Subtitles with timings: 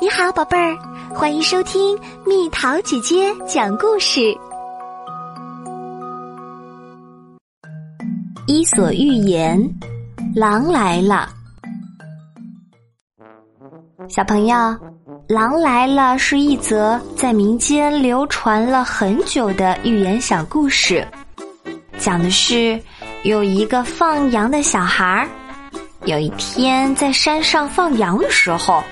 [0.00, 0.76] 你好，宝贝儿，
[1.14, 1.96] 欢迎收听
[2.26, 4.20] 蜜桃姐姐讲故事。
[8.48, 9.56] 《伊索寓言》：
[10.34, 11.28] 狼来了。
[14.08, 14.56] 小朋友，
[15.28, 21.06] 《狼来了》是一则在民间流传了很久的寓言小故事，
[21.98, 22.82] 讲的是
[23.22, 25.28] 有一个放羊的小孩儿，
[26.04, 28.82] 有一天在山上放羊的时候。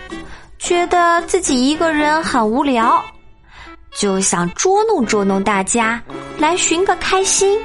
[0.62, 3.04] 觉得自己一个人很无聊，
[3.98, 6.00] 就想捉弄捉弄大家，
[6.38, 7.58] 来寻个开心。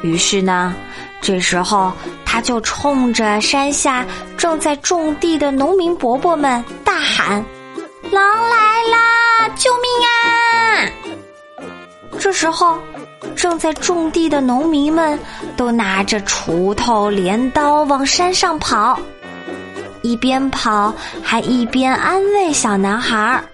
[0.00, 0.74] 于是呢，
[1.20, 1.92] 这时候
[2.24, 4.06] 他就冲着山下
[4.38, 7.44] 正在种地的农民伯伯们大喊
[8.10, 9.48] ：“狼来啦！
[9.54, 11.68] 救命啊！”
[12.18, 12.78] 这时候，
[13.36, 15.18] 正在种地的农民们
[15.58, 18.98] 都拿着锄头、镰刀往山上跑。
[20.02, 23.44] 一边跑还一边安慰小男孩儿：“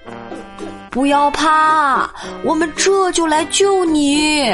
[0.91, 2.09] 不要怕，
[2.43, 4.53] 我们这就来救你。”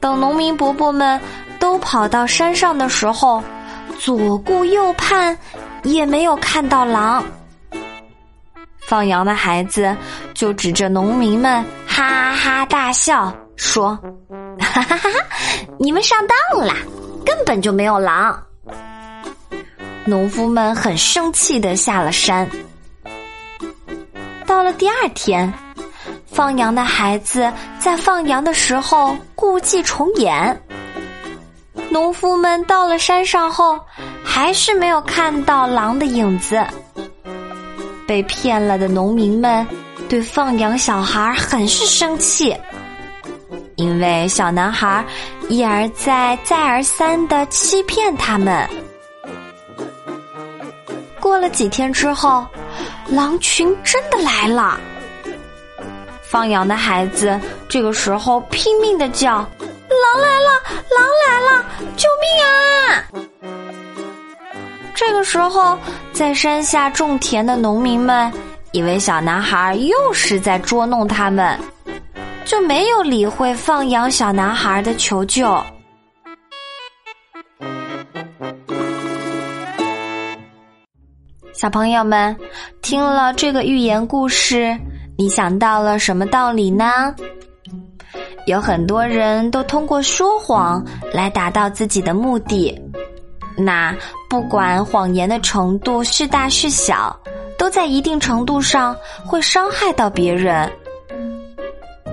[0.00, 1.20] 等农民伯伯们
[1.58, 3.42] 都跑到山上的时候，
[3.98, 5.36] 左顾右盼，
[5.82, 7.24] 也没有看到狼。
[8.86, 9.94] 放羊的孩子
[10.32, 13.98] 就指着农民们哈哈大笑，说
[14.58, 15.18] ：“哈哈哈哈，
[15.78, 16.72] 你们上当了，
[17.26, 18.40] 根本就没有狼。”
[20.08, 22.48] 农夫们很生气的下了山。
[24.46, 25.52] 到了第二天，
[26.24, 30.62] 放羊的孩子在放羊的时候故伎重演。
[31.90, 33.78] 农夫们到了山上后，
[34.24, 36.66] 还是没有看到狼的影子。
[38.06, 39.66] 被骗了的农民们
[40.08, 42.56] 对放羊小孩很是生气，
[43.76, 45.04] 因为小男孩
[45.50, 48.66] 一而再、再而三的欺骗他们。
[51.28, 52.46] 过了几天之后，
[53.10, 54.80] 狼群真的来了。
[56.22, 59.46] 放羊的孩子这个时候拼命的叫
[59.92, 60.50] ：“狼来了，
[60.96, 61.64] 狼来了，
[61.98, 63.04] 救命啊！”
[64.96, 65.78] 这个时候，
[66.14, 68.32] 在山下种田的农民们
[68.72, 71.60] 以为小男孩又是在捉弄他们，
[72.46, 75.62] 就没有理会放羊小男孩的求救。
[81.58, 82.36] 小朋友们，
[82.82, 84.78] 听了这个寓言故事，
[85.16, 87.12] 你想到了什么道理呢？
[88.46, 92.80] 有很多人都通过说谎来达到自己的目的，
[93.56, 93.92] 那
[94.30, 97.18] 不管谎言的程度是大是小，
[97.58, 98.94] 都在一定程度上
[99.26, 100.70] 会伤害到别人。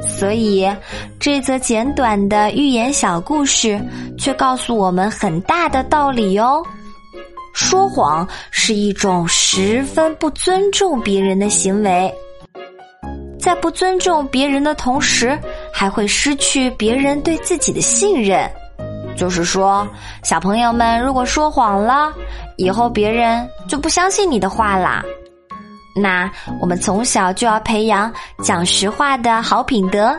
[0.02, 0.68] 所以，
[1.20, 3.80] 这则简短的寓言小故事
[4.18, 6.66] 却告诉我们很大的道理哟。
[7.66, 12.14] 说谎是一种十分不尊重别人的行为，
[13.40, 15.36] 在不尊重别人的同时，
[15.74, 18.48] 还会失去别人对自己的信任。
[19.18, 19.88] 就是说，
[20.24, 22.14] 小朋友们如果说谎了，
[22.56, 25.03] 以后别人就不相信你的话啦。
[25.96, 30.16] 那我们从小就要培养讲实话的好品德，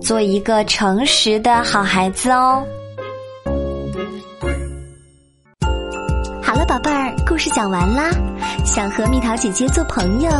[0.00, 2.64] 做一个诚实的好孩子哦。
[6.66, 8.10] 宝贝儿，故事讲完啦，
[8.64, 10.30] 想和蜜桃姐姐做朋友，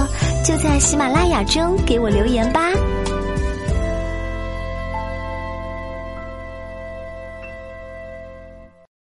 [0.44, 2.72] 就在喜马拉雅中给我留言吧。